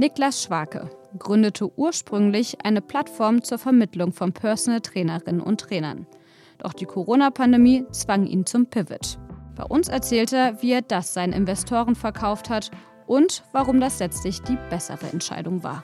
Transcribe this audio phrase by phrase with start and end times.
[0.00, 6.06] Niklas Schwake gründete ursprünglich eine Plattform zur Vermittlung von Personal Trainerinnen und Trainern.
[6.58, 9.18] Doch die Corona-Pandemie zwang ihn zum Pivot.
[9.56, 12.70] Bei uns erzählt er, wie er das seinen Investoren verkauft hat
[13.08, 15.82] und warum das letztlich die bessere Entscheidung war.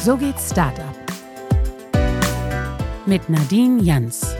[0.00, 0.84] So geht Startup.
[3.06, 4.37] Mit Nadine Jans.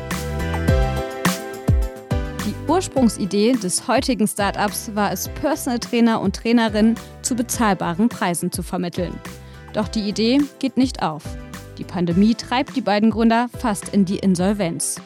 [2.48, 8.62] Die Ursprungsidee des heutigen Startups war es, Personal Trainer und Trainerinnen zu bezahlbaren Preisen zu
[8.62, 9.12] vermitteln.
[9.74, 11.24] Doch die Idee geht nicht auf.
[11.76, 14.98] Die Pandemie treibt die beiden Gründer fast in die Insolvenz.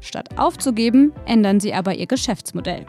[0.00, 2.86] Statt aufzugeben, ändern sie aber ihr Geschäftsmodell.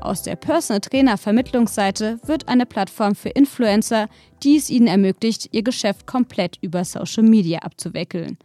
[0.00, 4.08] Aus der Personal Trainer Vermittlungsseite wird eine Plattform für Influencer,
[4.42, 8.38] die es ihnen ermöglicht, ihr Geschäft komplett über Social Media abzuwickeln.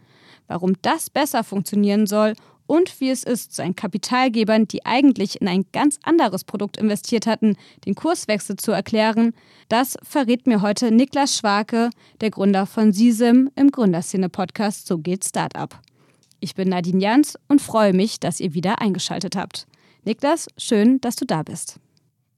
[0.46, 2.34] Warum das besser funktionieren soll
[2.66, 7.56] und wie es ist, seinen Kapitalgebern, die eigentlich in ein ganz anderes Produkt investiert hatten,
[7.86, 9.34] den Kurswechsel zu erklären,
[9.68, 11.90] das verrät mir heute Niklas Schwake,
[12.20, 15.78] der Gründer von Sisem im Gründerszene-Podcast So geht Startup.
[16.40, 19.66] Ich bin Nadine Jans und freue mich, dass ihr wieder eingeschaltet habt.
[20.04, 21.81] Niklas, schön, dass du da bist.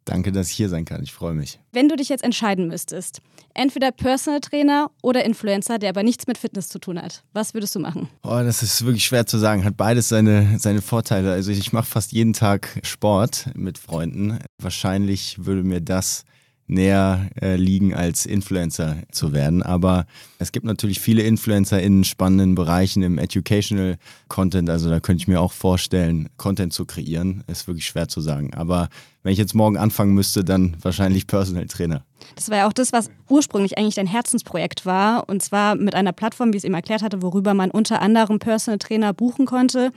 [0.05, 1.03] Danke, dass ich hier sein kann.
[1.03, 1.59] Ich freue mich.
[1.73, 3.21] Wenn du dich jetzt entscheiden müsstest,
[3.55, 7.75] entweder Personal Trainer oder Influencer, der aber nichts mit Fitness zu tun hat, was würdest
[7.75, 8.09] du machen?
[8.23, 9.65] Oh, das ist wirklich schwer zu sagen.
[9.65, 11.33] Hat beides seine, seine Vorteile.
[11.33, 14.39] Also ich mache fast jeden Tag Sport mit Freunden.
[14.61, 16.25] Wahrscheinlich würde mir das
[16.67, 19.63] näher äh, liegen, als Influencer zu werden.
[19.63, 20.07] Aber
[20.39, 23.97] es gibt natürlich viele Influencer in spannenden Bereichen im Educational
[24.29, 24.71] Content.
[24.71, 27.45] Also da könnte ich mir auch vorstellen, Content zu kreieren.
[27.47, 28.55] Ist wirklich schwer zu sagen.
[28.55, 28.89] Aber
[29.23, 32.05] wenn ich jetzt morgen anfangen müsste, dann wahrscheinlich Personal Trainer.
[32.37, 35.29] Das war ja auch das, was ursprünglich eigentlich dein Herzensprojekt war.
[35.29, 38.39] Und zwar mit einer Plattform, wie ich es eben erklärt hatte, worüber man unter anderem
[38.39, 39.93] Personal Trainer buchen konnte.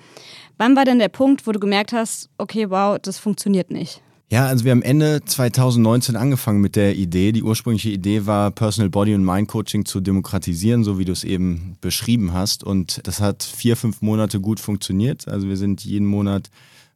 [0.58, 4.02] Wann war denn der Punkt, wo du gemerkt hast, okay, wow, das funktioniert nicht?
[4.30, 7.32] Ja, also wir haben Ende 2019 angefangen mit der Idee.
[7.32, 11.24] Die ursprüngliche Idee war, Personal Body und Mind Coaching zu demokratisieren, so wie du es
[11.24, 12.62] eben beschrieben hast.
[12.62, 15.30] Und das hat vier, fünf Monate gut funktioniert.
[15.30, 16.50] Also wir sind jeden Monat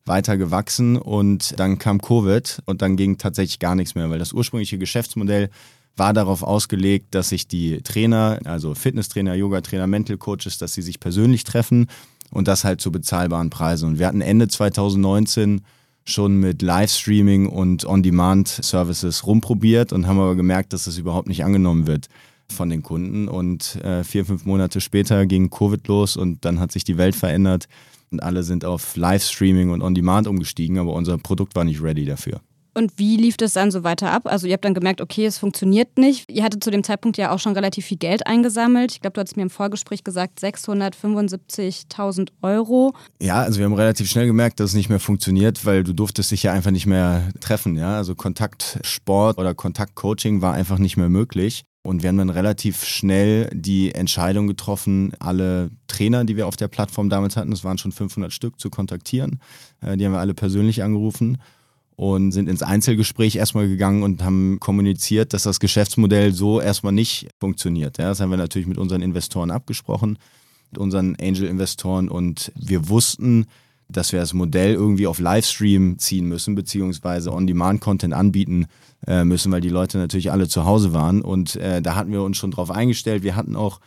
[0.04, 4.34] weiter gewachsen und dann kam Covid und dann ging tatsächlich gar nichts mehr, weil das
[4.34, 5.50] ursprüngliche Geschäftsmodell
[5.96, 11.00] war darauf ausgelegt, dass sich die Trainer, also Fitnesstrainer, Yoga-Trainer, Mental Coaches, dass sie sich
[11.00, 11.88] persönlich treffen
[12.30, 13.90] und das halt zu bezahlbaren Preisen.
[13.90, 15.62] Und wir hatten Ende 2019
[16.06, 21.88] schon mit Livestreaming und On-Demand-Services rumprobiert und haben aber gemerkt, dass das überhaupt nicht angenommen
[21.88, 22.08] wird
[22.50, 23.28] von den Kunden.
[23.28, 27.16] Und äh, vier, fünf Monate später ging Covid los und dann hat sich die Welt
[27.16, 27.68] verändert
[28.12, 32.42] und alle sind auf Livestreaming und On-Demand umgestiegen, aber unser Produkt war nicht ready dafür.
[32.74, 34.24] Und wie lief das dann so weiter ab?
[34.26, 36.32] Also ihr habt dann gemerkt, okay, es funktioniert nicht.
[36.32, 38.94] Ihr hattet zu dem Zeitpunkt ja auch schon relativ viel Geld eingesammelt.
[38.94, 42.94] Ich glaube, du hast mir im Vorgespräch gesagt 675.000 Euro.
[43.22, 46.32] Ja, also wir haben relativ schnell gemerkt, dass es nicht mehr funktioniert, weil du durftest
[46.32, 47.76] dich ja einfach nicht mehr treffen.
[47.76, 47.98] Ja?
[47.98, 51.64] Also Kontaktsport oder Kontaktcoaching war einfach nicht mehr möglich.
[51.84, 56.68] Und wir haben dann relativ schnell die Entscheidung getroffen, alle Trainer, die wir auf der
[56.68, 59.40] Plattform damals hatten, das waren schon 500 Stück, zu kontaktieren.
[59.82, 61.40] Äh, die haben wir alle persönlich angerufen
[62.02, 67.28] und sind ins Einzelgespräch erstmal gegangen und haben kommuniziert, dass das Geschäftsmodell so erstmal nicht
[67.40, 68.00] funktioniert.
[68.00, 70.18] Ja, das haben wir natürlich mit unseren Investoren abgesprochen,
[70.72, 73.46] mit unseren Angel-Investoren und wir wussten,
[73.88, 78.66] dass wir das Modell irgendwie auf Livestream ziehen müssen, beziehungsweise On-Demand-Content anbieten
[79.06, 81.22] äh, müssen, weil die Leute natürlich alle zu Hause waren.
[81.22, 83.22] Und äh, da hatten wir uns schon drauf eingestellt.
[83.22, 83.80] Wir hatten auch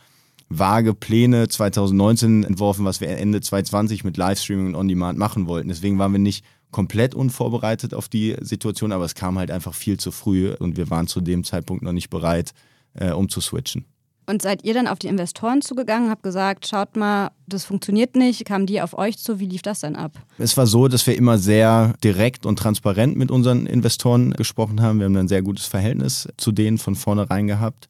[0.47, 5.67] vage Pläne 2019 entworfen, was wir Ende 2020 mit Livestreaming und On-Demand machen wollten.
[5.67, 6.45] Deswegen waren wir nicht
[6.75, 10.89] komplett unvorbereitet auf die Situation, aber es kam halt einfach viel zu früh und wir
[10.89, 12.51] waren zu dem Zeitpunkt noch nicht bereit,
[12.95, 13.85] äh, um zu switchen.
[14.25, 18.43] Und seid ihr dann auf die Investoren zugegangen, habt gesagt, schaut mal, das funktioniert nicht,
[18.43, 20.21] kamen die auf euch zu, wie lief das dann ab?
[20.37, 24.99] Es war so, dass wir immer sehr direkt und transparent mit unseren Investoren gesprochen haben.
[24.99, 27.87] Wir haben ein sehr gutes Verhältnis zu denen von vornherein gehabt.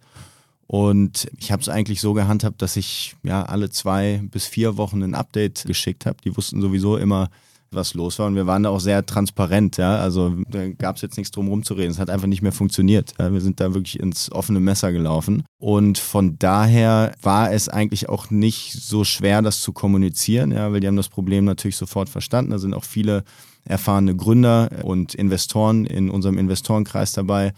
[0.67, 5.01] Und ich habe es eigentlich so gehandhabt, dass ich ja alle zwei bis vier Wochen
[5.01, 6.17] ein Update geschickt habe.
[6.23, 7.29] Die wussten sowieso immer,
[7.75, 8.27] was los war.
[8.27, 9.97] Und wir waren da auch sehr transparent, ja.
[9.97, 11.91] Also da gab es jetzt nichts drum rumzureden.
[11.91, 13.13] Es hat einfach nicht mehr funktioniert.
[13.19, 13.31] Ja?
[13.31, 15.43] Wir sind da wirklich ins offene Messer gelaufen.
[15.59, 20.79] Und von daher war es eigentlich auch nicht so schwer, das zu kommunizieren, ja, weil
[20.79, 22.51] die haben das Problem natürlich sofort verstanden.
[22.51, 23.23] Da sind auch viele
[23.63, 27.53] erfahrene Gründer und Investoren in unserem Investorenkreis dabei.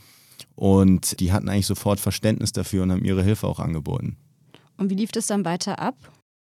[0.55, 4.17] Und die hatten eigentlich sofort Verständnis dafür und haben ihre Hilfe auch angeboten.
[4.77, 5.95] Und wie lief das dann weiter ab?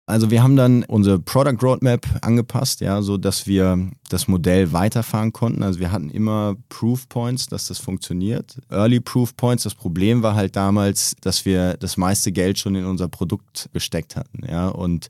[0.07, 5.31] Also wir haben dann unsere Product Roadmap angepasst, ja, so dass wir das Modell weiterfahren
[5.31, 5.63] konnten.
[5.63, 8.57] Also wir hatten immer Proof Points, dass das funktioniert.
[8.69, 9.63] Early Proof Points.
[9.63, 14.15] Das Problem war halt damals, dass wir das meiste Geld schon in unser Produkt gesteckt
[14.15, 15.09] hatten, ja, und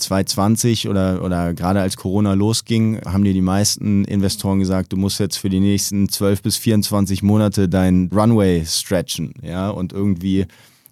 [0.00, 5.20] 2020 oder, oder gerade als Corona losging, haben dir die meisten Investoren gesagt, du musst
[5.20, 10.46] jetzt für die nächsten 12 bis 24 Monate dein Runway stretchen, ja, und irgendwie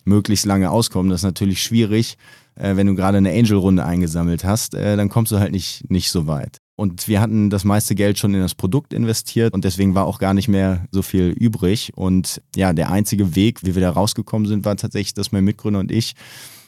[0.05, 1.11] möglichst lange auskommen.
[1.11, 2.17] Das ist natürlich schwierig,
[2.59, 6.11] äh, wenn du gerade eine Angel-Runde eingesammelt hast, äh, dann kommst du halt nicht, nicht
[6.11, 6.59] so weit.
[6.77, 10.21] Und wir hatten das meiste Geld schon in das Produkt investiert und deswegen war auch
[10.21, 11.93] gar nicht mehr so viel übrig.
[11.97, 15.81] Und ja, der einzige Weg, wie wir da rausgekommen sind, war tatsächlich, dass mein Mitgründer
[15.81, 16.15] und ich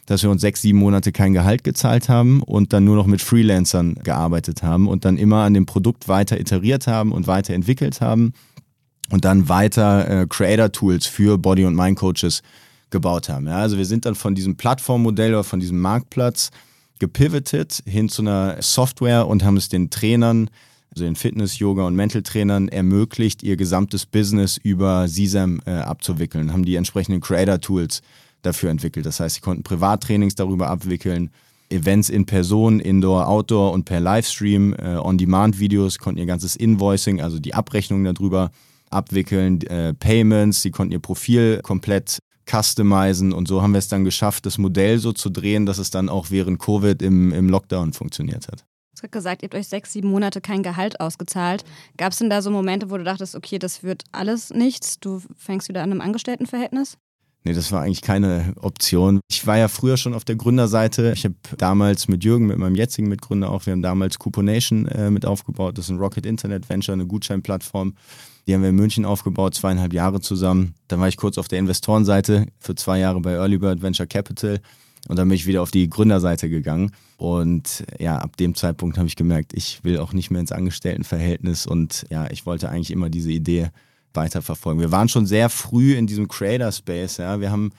[0.06, 3.22] dass wir uns sechs, sieben Monate kein Gehalt gezahlt haben und dann nur noch mit
[3.22, 8.32] Freelancern gearbeitet haben und dann immer an dem Produkt weiter iteriert haben und weiterentwickelt haben
[9.10, 12.42] und dann weiter äh, Creator-Tools für Body- und Mind-Coaches
[12.90, 13.46] gebaut haben.
[13.46, 16.50] Ja, also wir sind dann von diesem Plattformmodell oder von diesem Marktplatz
[16.98, 20.50] gepivotet hin zu einer Software und haben es den Trainern,
[20.90, 26.64] also den Fitness-, Yoga- und Mental-Trainern ermöglicht, ihr gesamtes Business über Sisam äh, abzuwickeln, haben
[26.64, 28.02] die entsprechenden Creator-Tools
[28.42, 29.06] dafür entwickelt.
[29.06, 31.30] Das heißt, sie konnten Privattrainings darüber abwickeln,
[31.70, 37.38] Events in Person, Indoor, Outdoor und per Livestream, äh, On-Demand-Videos, konnten ihr ganzes Invoicing, also
[37.38, 38.50] die Abrechnung darüber
[38.90, 42.18] abwickeln, äh, Payments, sie konnten ihr Profil komplett
[42.50, 45.90] customizen und so haben wir es dann geschafft, das Modell so zu drehen, dass es
[45.90, 48.64] dann auch während Covid im, im Lockdown funktioniert hat.
[48.96, 51.64] Du hast gesagt, ihr habt euch sechs, sieben Monate kein Gehalt ausgezahlt.
[51.96, 55.22] Gab es denn da so Momente, wo du dachtest, okay, das wird alles nichts, du
[55.36, 56.98] fängst wieder an einem Angestelltenverhältnis?
[57.44, 59.20] Nee, das war eigentlich keine Option.
[59.30, 61.12] Ich war ja früher schon auf der Gründerseite.
[61.16, 65.10] Ich habe damals mit Jürgen, mit meinem jetzigen Mitgründer auch, wir haben damals Couponation äh,
[65.10, 65.78] mit aufgebaut.
[65.78, 67.94] Das ist ein Rocket Internet Venture, eine Gutscheinplattform.
[68.46, 70.74] Die haben wir in München aufgebaut, zweieinhalb Jahre zusammen.
[70.88, 74.60] Dann war ich kurz auf der Investorenseite für zwei Jahre bei Early Bird Venture Capital.
[75.08, 76.92] Und dann bin ich wieder auf die Gründerseite gegangen.
[77.16, 81.66] Und ja, ab dem Zeitpunkt habe ich gemerkt, ich will auch nicht mehr ins Angestelltenverhältnis.
[81.66, 83.70] Und ja, ich wollte eigentlich immer diese Idee
[84.14, 84.80] weiterverfolgen.
[84.80, 87.18] Wir waren schon sehr früh in diesem Creator Space.
[87.18, 87.40] Ja.
[87.40, 87.72] Wir haben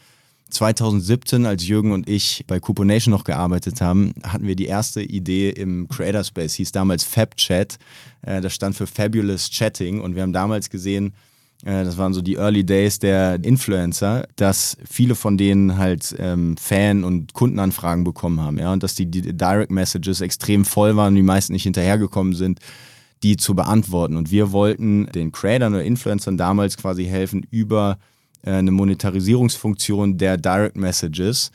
[0.51, 5.49] 2017, als Jürgen und ich bei Couponation noch gearbeitet haben, hatten wir die erste Idee
[5.49, 7.77] im Creator Space, hieß damals FabChat.
[8.21, 11.13] Äh, das stand für Fabulous Chatting und wir haben damals gesehen,
[11.63, 16.57] äh, das waren so die Early Days der Influencer, dass viele von denen halt ähm,
[16.57, 21.15] Fan- und Kundenanfragen bekommen haben, ja, und dass die, die Direct Messages extrem voll waren
[21.15, 22.59] die meisten nicht hinterhergekommen sind
[23.23, 24.15] die zu beantworten.
[24.15, 27.99] Und wir wollten den Creators oder Influencern damals quasi helfen, über
[28.43, 31.51] eine Monetarisierungsfunktion der Direct Messages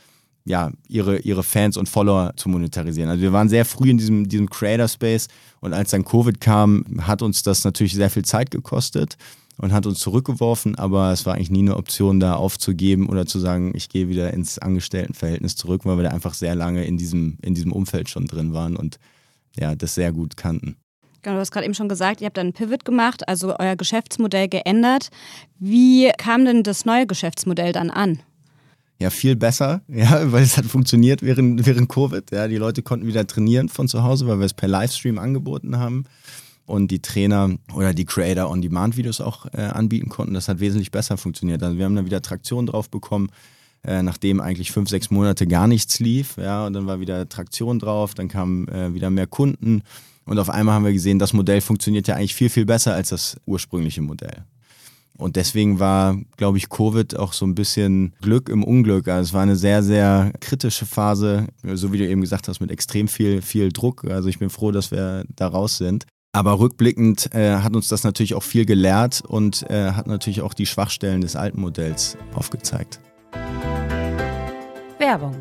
[0.47, 3.09] ja, ihre, ihre Fans und Follower zu monetarisieren.
[3.09, 5.27] Also wir waren sehr früh in diesem, diesem Creator-Space
[5.59, 9.17] und als dann Covid kam, hat uns das natürlich sehr viel Zeit gekostet
[9.57, 13.39] und hat uns zurückgeworfen, aber es war eigentlich nie eine Option, da aufzugeben oder zu
[13.39, 17.37] sagen, ich gehe wieder ins Angestelltenverhältnis zurück, weil wir da einfach sehr lange in diesem,
[17.41, 18.99] in diesem Umfeld schon drin waren und
[19.59, 20.77] ja, das sehr gut kannten.
[21.21, 23.75] Genau, du hast gerade eben schon gesagt, ihr habt dann einen Pivot gemacht, also euer
[23.75, 25.09] Geschäftsmodell geändert.
[25.59, 28.19] Wie kam denn das neue Geschäftsmodell dann an?
[28.99, 32.31] Ja, viel besser, ja, weil es hat funktioniert während, während Covid.
[32.31, 35.77] Ja, die Leute konnten wieder trainieren von zu Hause, weil wir es per Livestream angeboten
[35.77, 36.05] haben
[36.65, 40.33] und die Trainer oder die Creator On-Demand-Videos auch äh, anbieten konnten.
[40.33, 41.63] Das hat wesentlich besser funktioniert.
[41.63, 43.29] Also wir haben dann wieder Traktion drauf bekommen,
[43.83, 46.37] äh, nachdem eigentlich fünf, sechs Monate gar nichts lief.
[46.37, 49.83] Ja, und dann war wieder Traktion drauf, dann kamen äh, wieder mehr Kunden
[50.27, 53.09] und auf einmal haben wir gesehen, das Modell funktioniert ja eigentlich viel, viel besser als
[53.09, 54.43] das ursprüngliche Modell.
[55.17, 59.07] Und deswegen war, glaube ich, Covid auch so ein bisschen Glück im Unglück.
[59.07, 62.69] Also es war eine sehr, sehr kritische Phase, so wie du eben gesagt hast, mit
[62.69, 64.03] extrem viel, viel Druck.
[64.05, 66.05] Also ich bin froh, dass wir da raus sind.
[66.33, 70.53] Aber rückblickend äh, hat uns das natürlich auch viel gelehrt und äh, hat natürlich auch
[70.53, 72.99] die Schwachstellen des alten Modells aufgezeigt.
[74.99, 75.35] Werbung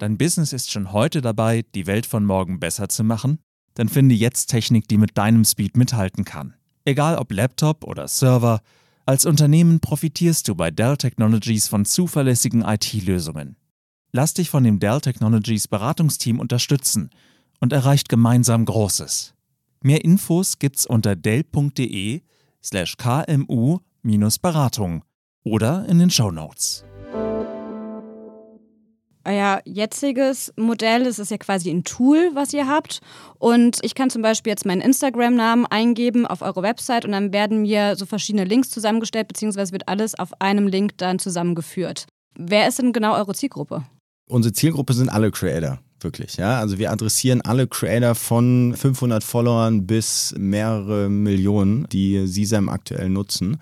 [0.00, 3.38] Dein Business ist schon heute dabei, die Welt von morgen besser zu machen?
[3.74, 6.54] Dann finde jetzt Technik, die mit deinem Speed mithalten kann.
[6.86, 8.62] Egal ob Laptop oder Server,
[9.04, 13.56] als Unternehmen profitierst du bei Dell Technologies von zuverlässigen IT-Lösungen.
[14.10, 17.10] Lass dich von dem Dell Technologies Beratungsteam unterstützen
[17.58, 19.34] und erreicht gemeinsam Großes.
[19.82, 22.22] Mehr Infos gibt's unter dell.de
[22.64, 23.44] slash kmu-beratung
[25.44, 26.86] oder in den Show Notes
[29.24, 33.00] euer jetziges Modell, es ist ja quasi ein Tool, was ihr habt.
[33.38, 37.62] Und ich kann zum Beispiel jetzt meinen Instagram-Namen eingeben auf eure Website und dann werden
[37.62, 42.06] mir so verschiedene Links zusammengestellt, beziehungsweise wird alles auf einem Link dann zusammengeführt.
[42.36, 43.84] Wer ist denn genau eure Zielgruppe?
[44.28, 46.36] Unsere Zielgruppe sind alle Creator, wirklich.
[46.36, 46.58] Ja?
[46.58, 53.60] Also wir adressieren alle Creator von 500 Followern bis mehrere Millionen, die SISAM aktuell nutzen.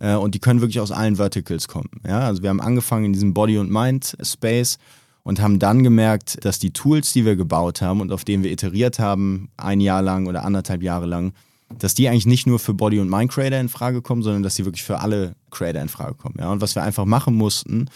[0.00, 1.90] Äh, und die können wirklich aus allen Verticals kommen.
[2.06, 2.20] Ja?
[2.20, 4.78] Also wir haben angefangen in diesem Body- und Mind-Space
[5.22, 8.52] und haben dann gemerkt, dass die Tools, die wir gebaut haben und auf denen wir
[8.52, 11.32] iteriert haben, ein Jahr lang oder anderthalb Jahre lang,
[11.78, 14.64] dass die eigentlich nicht nur für Body- und Mind-Creator in Frage kommen, sondern dass sie
[14.64, 16.36] wirklich für alle Creator in Frage kommen.
[16.38, 16.52] Ja?
[16.52, 17.88] Und was wir einfach machen mussten,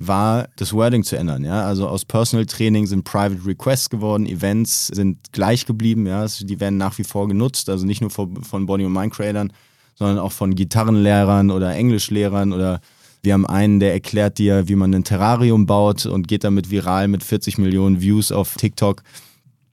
[0.00, 1.44] war das Wording zu ändern.
[1.44, 1.64] Ja?
[1.64, 6.26] Also aus Personal Training sind Private Requests geworden, Events sind gleich geblieben, ja?
[6.26, 9.52] Die werden nach wie vor genutzt, also nicht nur von Body- und Mind-Creatern,
[9.94, 12.80] sondern auch von Gitarrenlehrern oder Englischlehrern oder
[13.22, 17.06] wir haben einen, der erklärt dir, wie man ein Terrarium baut und geht damit viral
[17.06, 19.02] mit 40 Millionen Views auf TikTok.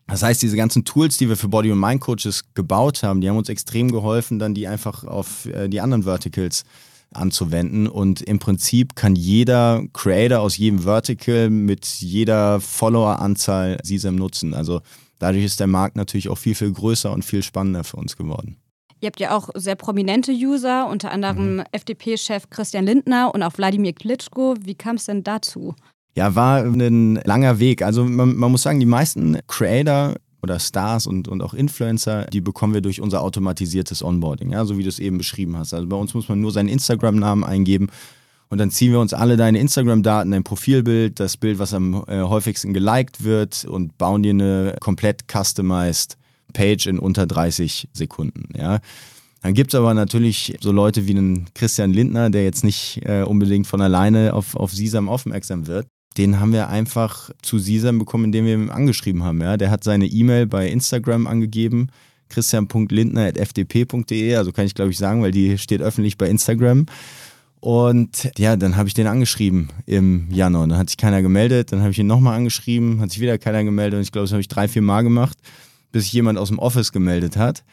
[0.05, 3.37] Das heißt, diese ganzen Tools, die wir für Body- und Mind-Coaches gebaut haben, die haben
[3.37, 6.63] uns extrem geholfen, dann die einfach auf äh, die anderen Verticals
[7.11, 7.87] anzuwenden.
[7.87, 14.53] Und im Prinzip kann jeder Creator aus jedem Vertical mit jeder Follower-Anzahl SISM nutzen.
[14.53, 14.81] Also
[15.17, 18.57] dadurch ist der Markt natürlich auch viel, viel größer und viel spannender für uns geworden.
[19.01, 21.63] Ihr habt ja auch sehr prominente User, unter anderem mhm.
[21.71, 24.55] FDP-Chef Christian Lindner und auch Wladimir Klitschko.
[24.61, 25.75] Wie kam es denn dazu?
[26.15, 27.81] Ja, war ein langer Weg.
[27.81, 32.41] Also man, man muss sagen, die meisten Creator oder Stars und, und auch Influencer, die
[32.41, 35.73] bekommen wir durch unser automatisiertes Onboarding, ja, so wie du es eben beschrieben hast.
[35.73, 37.89] Also bei uns muss man nur seinen Instagram-Namen eingeben
[38.49, 42.21] und dann ziehen wir uns alle deine Instagram-Daten, dein Profilbild, das Bild, was am äh,
[42.21, 46.17] häufigsten geliked wird und bauen dir eine komplett customized
[46.53, 48.79] Page in unter 30 Sekunden, ja.
[49.41, 53.23] Dann gibt es aber natürlich so Leute wie einen Christian Lindner, der jetzt nicht äh,
[53.23, 55.87] unbedingt von alleine auf, auf Sisam aufmerksam wird
[56.19, 59.41] den haben wir einfach zu Sisam bekommen, indem wir ihn angeschrieben haben.
[59.41, 59.57] Ja?
[59.57, 61.87] Der hat seine E-Mail bei Instagram angegeben,
[62.29, 66.85] christian.lindner.fdp.de, also kann ich glaube ich sagen, weil die steht öffentlich bei Instagram.
[67.61, 70.65] Und ja, dann habe ich den angeschrieben im Januar.
[70.67, 71.73] Dann hat sich keiner gemeldet.
[71.73, 73.97] Dann habe ich ihn nochmal angeschrieben, hat sich wieder keiner gemeldet.
[73.97, 75.37] Und ich glaube, das habe ich drei, vier Mal gemacht,
[75.91, 77.63] bis sich jemand aus dem Office gemeldet hat.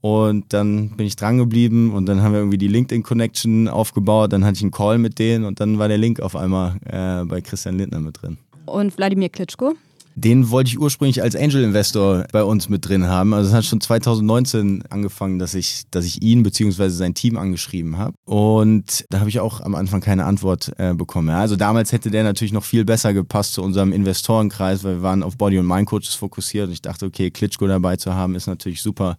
[0.00, 4.32] Und dann bin ich dran geblieben und dann haben wir irgendwie die LinkedIn-Connection aufgebaut.
[4.32, 7.24] Dann hatte ich einen Call mit denen und dann war der Link auf einmal äh,
[7.24, 8.36] bei Christian Lindner mit drin.
[8.66, 9.74] Und Wladimir Klitschko?
[10.14, 13.32] Den wollte ich ursprünglich als Angel Investor bei uns mit drin haben.
[13.34, 16.88] Also es hat schon 2019 angefangen, dass ich, dass ich ihn bzw.
[16.88, 18.14] sein Team angeschrieben habe.
[18.24, 21.28] Und da habe ich auch am Anfang keine Antwort äh, bekommen.
[21.28, 25.02] Ja, also damals hätte der natürlich noch viel besser gepasst zu unserem Investorenkreis, weil wir
[25.02, 26.66] waren auf Body- und Mind-Coaches fokussiert.
[26.66, 29.16] Und ich dachte, okay, Klitschko dabei zu haben, ist natürlich super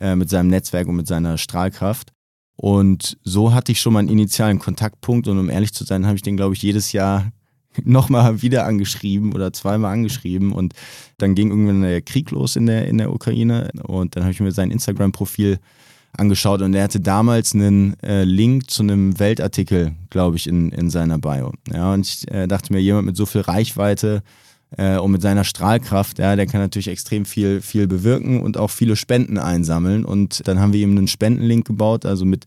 [0.00, 2.12] äh, mit seinem Netzwerk und mit seiner Strahlkraft.
[2.56, 6.16] Und so hatte ich schon mal einen initialen Kontaktpunkt und um ehrlich zu sein, habe
[6.16, 7.32] ich den, glaube ich, jedes Jahr
[7.82, 10.74] nochmal wieder angeschrieben oder zweimal angeschrieben und
[11.18, 14.40] dann ging irgendwann der Krieg los in der, in der Ukraine und dann habe ich
[14.40, 15.58] mir sein Instagram-Profil
[16.16, 20.90] angeschaut und er hatte damals einen äh, Link zu einem Weltartikel, glaube ich, in, in
[20.90, 21.52] seiner Bio.
[21.72, 24.22] Ja, und ich äh, dachte mir, jemand mit so viel Reichweite
[24.76, 28.70] äh, und mit seiner Strahlkraft, ja, der kann natürlich extrem viel, viel bewirken und auch
[28.70, 30.04] viele Spenden einsammeln.
[30.04, 32.46] Und dann haben wir ihm einen Spendenlink gebaut, also mit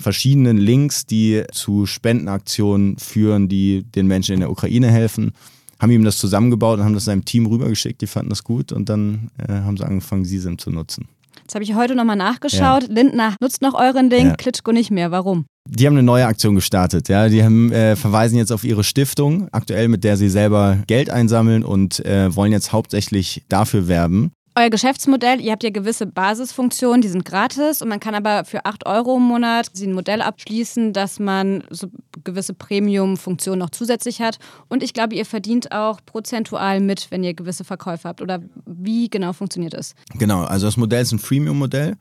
[0.00, 5.32] verschiedenen Links, die zu Spendenaktionen führen, die den Menschen in der Ukraine helfen.
[5.80, 8.00] Haben ihm das zusammengebaut und haben das seinem Team rübergeschickt.
[8.00, 11.08] Die fanden das gut und dann äh, haben sie angefangen, Sisem zu nutzen.
[11.48, 12.88] Jetzt habe ich heute nochmal nachgeschaut.
[12.88, 12.94] Ja.
[12.94, 14.34] Lindner nutzt noch euren Link, ja.
[14.36, 15.10] Klitschko nicht mehr.
[15.10, 15.46] Warum?
[15.66, 17.08] Die haben eine neue Aktion gestartet.
[17.08, 21.10] Ja, die haben, äh, verweisen jetzt auf ihre Stiftung, aktuell mit der sie selber Geld
[21.10, 24.32] einsammeln und äh, wollen jetzt hauptsächlich dafür werben.
[24.58, 28.64] Euer Geschäftsmodell, ihr habt ja gewisse Basisfunktionen, die sind gratis und man kann aber für
[28.64, 31.86] 8 Euro im Monat ein Modell abschließen, dass man so
[32.24, 34.40] gewisse Premium-Funktionen noch zusätzlich hat.
[34.68, 38.20] Und ich glaube, ihr verdient auch prozentual mit, wenn ihr gewisse Verkäufe habt.
[38.20, 39.94] Oder wie genau funktioniert das?
[40.14, 41.94] Genau, also das Modell ist ein Freemium-Modell.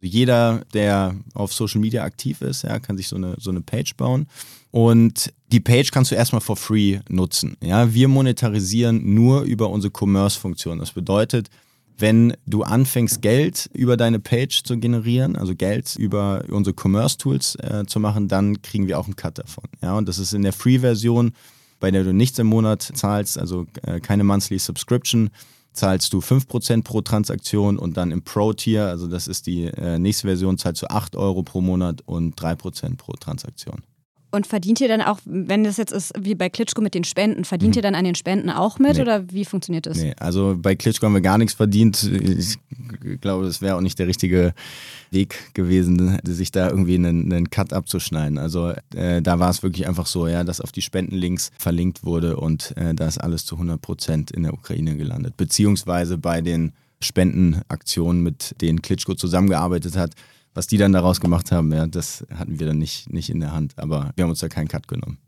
[0.00, 3.94] Jeder, der auf Social Media aktiv ist, ja, kann sich so eine, so eine Page
[3.98, 4.26] bauen.
[4.70, 7.58] Und die Page kannst du erstmal for free nutzen.
[7.62, 10.78] Ja, wir monetarisieren nur über unsere Commerce-Funktion.
[10.78, 11.50] Das bedeutet,
[12.00, 17.84] wenn du anfängst, Geld über deine Page zu generieren, also Geld über unsere Commerce-Tools äh,
[17.86, 19.64] zu machen, dann kriegen wir auch einen Cut davon.
[19.82, 21.32] Ja, und das ist in der Free-Version,
[21.78, 25.30] bei der du nichts im Monat zahlst, also äh, keine Monthly Subscription,
[25.72, 30.26] zahlst du 5% pro Transaktion und dann im Pro-Tier, also das ist die äh, nächste
[30.26, 33.82] Version, zahlst du 8 Euro pro Monat und 3% pro Transaktion.
[34.32, 37.44] Und verdient ihr dann auch, wenn das jetzt ist wie bei Klitschko mit den Spenden,
[37.44, 37.78] verdient mhm.
[37.78, 39.02] ihr dann an den Spenden auch mit nee.
[39.02, 39.98] oder wie funktioniert das?
[39.98, 42.02] Nee, also bei Klitschko haben wir gar nichts verdient.
[42.04, 42.58] Ich
[43.20, 44.54] glaube, das wäre auch nicht der richtige
[45.10, 48.38] Weg gewesen, sich da irgendwie einen, einen Cut abzuschneiden.
[48.38, 52.36] Also äh, da war es wirklich einfach so, ja, dass auf die Spendenlinks verlinkt wurde
[52.36, 55.36] und äh, da ist alles zu 100 Prozent in der Ukraine gelandet.
[55.36, 56.72] Beziehungsweise bei den
[57.02, 60.12] Spendenaktionen, mit denen Klitschko zusammengearbeitet hat,
[60.54, 63.52] was die dann daraus gemacht haben, ja, das hatten wir dann nicht, nicht in der
[63.52, 63.74] Hand.
[63.76, 65.18] Aber wir haben uns da keinen Cut genommen.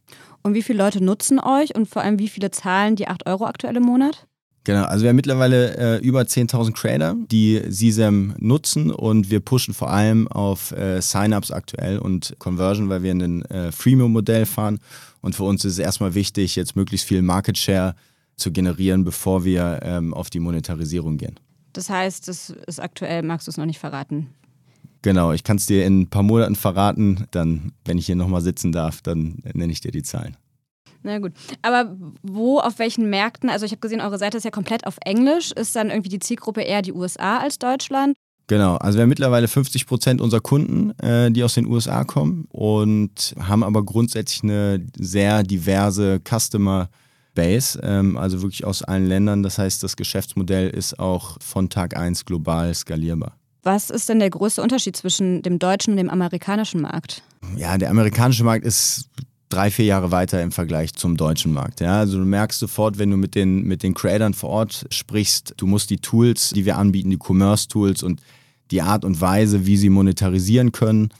[0.43, 3.47] Und wie viele Leute nutzen euch und vor allem wie viele zahlen die 8 Euro
[3.47, 4.27] aktuell im Monat?
[4.65, 9.75] Genau, also wir haben mittlerweile äh, über 10.000 Creator, die CSAM nutzen und wir pushen
[9.75, 14.79] vor allem auf äh, Sign-ups aktuell und Conversion, weil wir ein äh, Freemium-Modell fahren
[15.21, 17.97] und für uns ist es erstmal wichtig, jetzt möglichst viel Market Share
[18.37, 21.41] zu generieren, bevor wir ähm, auf die Monetarisierung gehen.
[21.73, 24.29] Das heißt, das ist aktuell, magst du es noch nicht verraten?
[25.03, 27.27] Genau, ich kann es dir in ein paar Monaten verraten.
[27.33, 30.37] Dann, wenn ich hier nochmal sitzen darf, dann nenne ich dir die Zahlen.
[31.03, 31.33] Na gut.
[31.63, 33.51] Aber wo, auf welchen Märkten?
[33.51, 35.51] Also ich habe gesehen, eure Seite ist ja komplett auf Englisch.
[35.53, 38.17] Ist dann irgendwie die Zielgruppe eher die USA als Deutschland?
[38.47, 42.47] Genau, also wir haben mittlerweile 50 Prozent unserer Kunden, äh, die aus den USA kommen
[42.51, 46.89] und haben aber grundsätzlich eine sehr diverse Customer
[47.35, 49.43] Base, ähm, also wirklich aus allen Ländern.
[49.43, 53.39] Das heißt, das Geschäftsmodell ist auch von Tag 1 global skalierbar.
[53.63, 57.23] Was ist denn der größte Unterschied zwischen dem deutschen und dem amerikanischen Markt?
[57.57, 59.09] Ja, der amerikanische Markt ist
[59.49, 61.81] drei, vier Jahre weiter im Vergleich zum deutschen Markt.
[61.81, 65.55] Ja, also du merkst sofort, wenn du mit den, mit den Creatern vor Ort sprichst,
[65.59, 68.21] du musst die Tools, die wir anbieten, die Commerce-Tools und
[68.71, 71.11] die Art und Weise, wie sie monetarisieren können,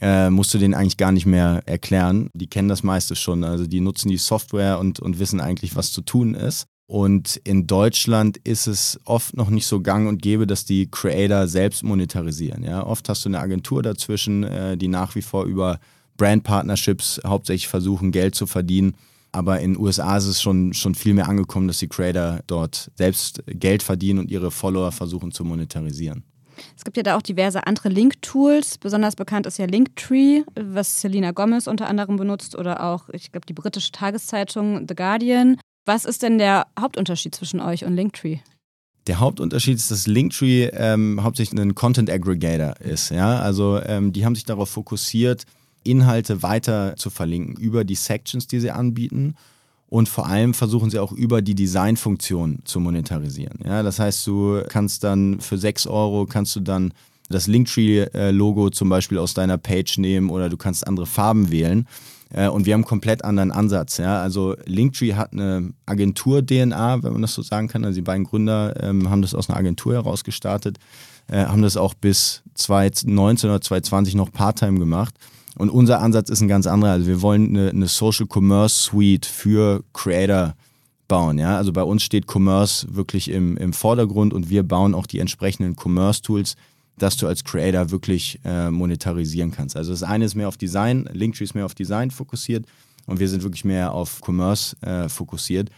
[0.00, 2.30] äh, musst du denen eigentlich gar nicht mehr erklären.
[2.34, 3.44] Die kennen das meiste schon.
[3.44, 6.66] Also die nutzen die Software und, und wissen eigentlich, was zu tun ist.
[6.86, 11.48] Und in Deutschland ist es oft noch nicht so gang und gäbe, dass die Creator
[11.48, 12.62] selbst monetarisieren.
[12.62, 12.84] Ja?
[12.84, 15.78] Oft hast du eine Agentur dazwischen, äh, die nach wie vor über
[16.16, 18.94] Brand-Partnerships hauptsächlich versuchen, Geld zu verdienen.
[19.32, 22.90] Aber in den USA ist es schon, schon viel mehr angekommen, dass die Creator dort
[22.94, 26.22] selbst Geld verdienen und ihre Follower versuchen zu monetarisieren.
[26.76, 28.78] Es gibt ja da auch diverse andere Link-Tools.
[28.78, 33.46] Besonders bekannt ist ja Linktree, was Selena Gomez unter anderem benutzt oder auch, ich glaube,
[33.46, 35.56] die britische Tageszeitung The Guardian.
[35.84, 38.38] Was ist denn der Hauptunterschied zwischen euch und Linktree?
[39.06, 43.10] Der Hauptunterschied ist, dass Linktree ähm, hauptsächlich ein Content Aggregator ist.
[43.10, 43.40] Ja?
[43.40, 45.44] Also ähm, die haben sich darauf fokussiert,
[45.82, 49.34] Inhalte weiter zu verlinken über die Sections, die sie anbieten.
[49.88, 53.58] Und vor allem versuchen sie auch über die Designfunktion zu monetarisieren.
[53.64, 56.94] Ja, das heißt, du kannst dann für 6 Euro kannst du dann
[57.28, 61.86] das Linktree-Logo zum Beispiel aus deiner Page nehmen oder du kannst andere Farben wählen.
[62.34, 63.98] Äh, und wir haben einen komplett anderen Ansatz.
[63.98, 64.20] Ja?
[64.20, 67.84] Also Linktree hat eine Agentur-DNA, wenn man das so sagen kann.
[67.84, 70.78] Also die beiden Gründer ähm, haben das aus einer Agentur heraus gestartet,
[71.28, 75.14] äh, haben das auch bis 2019 oder 2020 noch Part-Time gemacht.
[75.56, 76.92] Und unser Ansatz ist ein ganz anderer.
[76.92, 80.54] Also wir wollen eine, eine Social Commerce Suite für Creator
[81.06, 81.38] bauen.
[81.38, 81.56] Ja?
[81.56, 85.76] Also bei uns steht Commerce wirklich im, im Vordergrund und wir bauen auch die entsprechenden
[85.76, 86.56] Commerce-Tools,
[86.98, 89.76] dass du als Creator wirklich äh, monetarisieren kannst.
[89.76, 92.66] Also das eine ist mehr auf Design, Linktree ist mehr auf Design fokussiert
[93.06, 95.70] und wir sind wirklich mehr auf Commerce äh, fokussiert.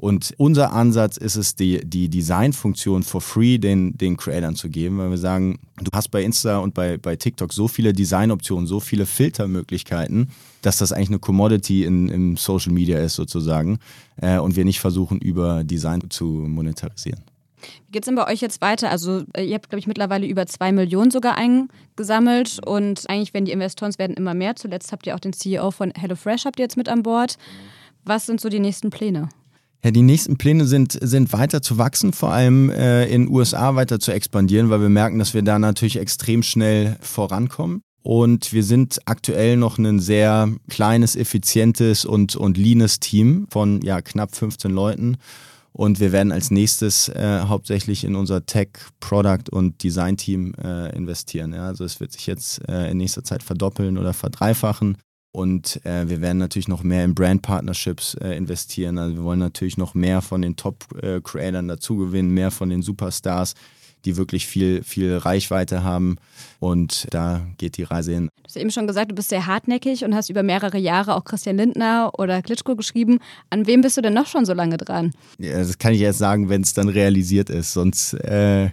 [0.00, 4.96] Und unser Ansatz ist es, die, die Designfunktion for free den, den Creatern zu geben,
[4.96, 8.80] weil wir sagen, du hast bei Insta und bei, bei TikTok so viele Designoptionen, so
[8.80, 10.30] viele Filtermöglichkeiten,
[10.62, 13.78] dass das eigentlich eine Commodity in, im Social Media ist sozusagen
[14.16, 17.20] äh, und wir nicht versuchen, über Design zu monetarisieren.
[17.86, 18.90] Wie geht es denn bei euch jetzt weiter?
[18.90, 23.44] Also äh, ihr habt, glaube ich, mittlerweile über zwei Millionen sogar eingesammelt und eigentlich werden
[23.44, 24.56] die Investoren werden immer mehr.
[24.56, 27.36] Zuletzt habt ihr auch den CEO von HelloFresh habt ihr jetzt mit an Bord.
[28.04, 29.28] Was sind so die nächsten Pläne?
[29.82, 33.74] Ja, die nächsten Pläne sind, sind weiter zu wachsen, vor allem äh, in den USA
[33.76, 37.82] weiter zu expandieren, weil wir merken, dass wir da natürlich extrem schnell vorankommen.
[38.02, 44.00] Und wir sind aktuell noch ein sehr kleines, effizientes und, und leanes Team von ja,
[44.00, 45.16] knapp 15 Leuten.
[45.80, 48.68] Und wir werden als nächstes äh, hauptsächlich in unser Tech,
[49.00, 51.54] Product und Design Team äh, investieren.
[51.54, 51.68] Ja?
[51.68, 54.98] Also es wird sich jetzt äh, in nächster Zeit verdoppeln oder verdreifachen.
[55.32, 58.98] Und äh, wir werden natürlich noch mehr in Brand-Partnerships äh, investieren.
[58.98, 63.54] Also wir wollen natürlich noch mehr von den Top-Creatern dazu gewinnen, mehr von den Superstars,
[64.04, 66.16] die wirklich viel, viel Reichweite haben.
[66.58, 68.28] Und da geht die Reise hin.
[68.36, 71.24] Du hast eben schon gesagt, du bist sehr hartnäckig und hast über mehrere Jahre auch
[71.24, 73.18] Christian Lindner oder Klitschko geschrieben.
[73.50, 75.12] An wem bist du denn noch schon so lange dran?
[75.38, 77.72] Ja, das kann ich erst sagen, wenn es dann realisiert ist.
[77.72, 78.70] Sonst äh,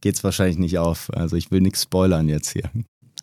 [0.00, 1.10] geht es wahrscheinlich nicht auf.
[1.14, 2.70] Also ich will nichts spoilern jetzt hier.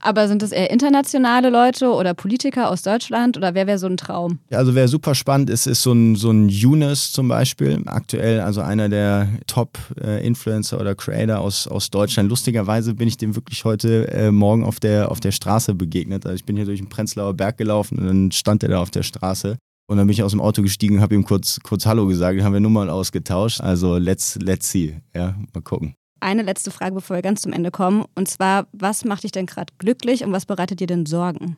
[0.02, 3.98] Aber sind das eher internationale Leute oder Politiker aus Deutschland oder wer wäre so ein
[3.98, 4.40] Traum?
[4.50, 7.82] Ja, also wer super spannend ist, ist so ein, so ein Yunus zum Beispiel.
[7.86, 12.30] Aktuell also einer der Top-Influencer oder Creator aus, aus Deutschland.
[12.30, 16.26] Lustigerweise bin ich dem wirklich heute äh, Morgen auf der, auf der Straße begegnet.
[16.26, 18.92] Also ich bin hier durch den Prenzlauer Berg gelaufen und dann stand er da auf
[18.92, 19.58] der Straße.
[19.88, 22.42] Und dann bin ich aus dem Auto gestiegen habe ihm kurz, kurz Hallo gesagt.
[22.42, 23.60] Haben wir Nummern ausgetauscht.
[23.60, 25.02] Also let's, let's see.
[25.14, 28.06] Ja, mal gucken eine letzte Frage, bevor wir ganz zum Ende kommen.
[28.16, 31.58] Und zwar, was macht dich denn gerade glücklich und was bereitet dir denn Sorgen?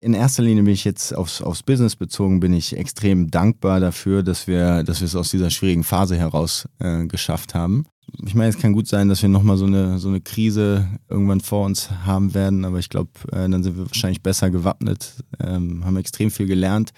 [0.00, 4.22] In erster Linie bin ich jetzt aufs, aufs Business bezogen, bin ich extrem dankbar dafür,
[4.22, 7.86] dass wir, dass wir es aus dieser schwierigen Phase heraus äh, geschafft haben.
[8.24, 11.40] Ich meine, es kann gut sein, dass wir nochmal so eine, so eine Krise irgendwann
[11.40, 15.84] vor uns haben werden, aber ich glaube, äh, dann sind wir wahrscheinlich besser gewappnet, ähm,
[15.84, 16.92] haben extrem viel gelernt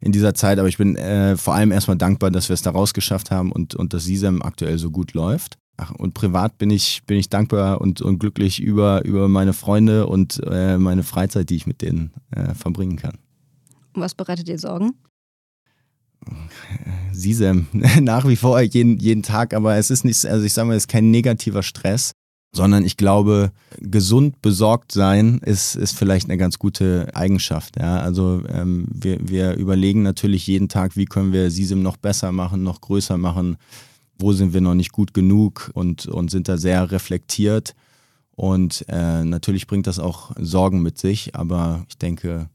[0.00, 2.70] in dieser Zeit, aber ich bin äh, vor allem erstmal dankbar, dass wir es da
[2.70, 5.58] rausgeschafft haben und, und dass SISEM aktuell so gut läuft.
[5.80, 10.08] Ach, und privat bin ich, bin ich dankbar und, und glücklich über, über meine Freunde
[10.08, 13.16] und äh, meine Freizeit, die ich mit denen äh, verbringen kann.
[13.94, 14.94] Und was bereitet dir Sorgen?
[17.12, 17.68] Sisem,
[18.00, 20.82] nach wie vor jeden, jeden Tag, aber es ist nicht, also ich sage mal, es
[20.82, 22.10] ist kein negativer Stress.
[22.52, 27.78] sondern ich glaube, gesund besorgt sein ist, ist vielleicht eine ganz gute Eigenschaft.
[27.78, 28.00] Ja?
[28.00, 32.64] Also ähm, wir, wir überlegen natürlich jeden Tag, wie können wir SISIM noch besser machen,
[32.64, 33.58] noch größer machen,
[34.18, 37.74] wo sind wir noch nicht gut genug und, und sind da sehr reflektiert.
[38.32, 42.48] Und äh, natürlich bringt das auch Sorgen mit sich, aber ich denke,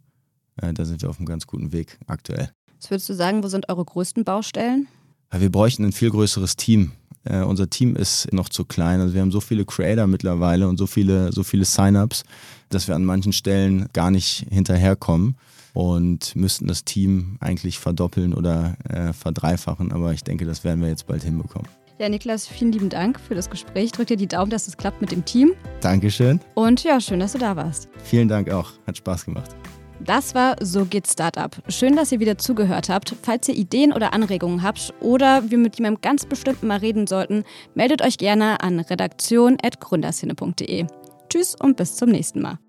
[0.58, 2.52] äh, da sind wir auf einem ganz guten Weg aktuell.
[2.80, 4.88] Was würdest du sagen, wo sind eure größten Baustellen?
[5.32, 6.92] Wir bräuchten ein viel größeres Team.
[7.24, 9.00] Äh, unser Team ist noch zu klein.
[9.00, 12.24] Also wir haben so viele Creator mittlerweile und so viele, so viele Sign-ups,
[12.70, 15.36] dass wir an manchen Stellen gar nicht hinterherkommen
[15.74, 19.92] und müssten das Team eigentlich verdoppeln oder äh, verdreifachen.
[19.92, 21.68] Aber ich denke, das werden wir jetzt bald hinbekommen.
[22.00, 23.92] Ja, Niklas, vielen lieben Dank für das Gespräch.
[23.92, 25.54] Drück dir die Daumen, dass es klappt mit dem Team.
[25.82, 26.40] Dankeschön.
[26.56, 27.88] Und ja, schön, dass du da warst.
[28.04, 28.72] Vielen Dank auch.
[28.88, 29.52] Hat Spaß gemacht.
[30.00, 31.56] Das war So geht Startup.
[31.70, 33.16] Schön, dass ihr wieder zugehört habt.
[33.22, 37.46] Falls ihr Ideen oder Anregungen habt oder wir mit jemandem ganz bestimmten mal reden sollten,
[37.74, 40.88] meldet euch gerne an redaktion.gründerszene.de.
[41.30, 42.60] Tschüss und bis zum nächsten Mal.